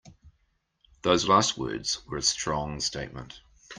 Those 1.03 1.27
last 1.27 1.59
words 1.59 2.03
were 2.07 2.17
a 2.17 2.23
strong 2.23 2.79
statement. 2.79 3.39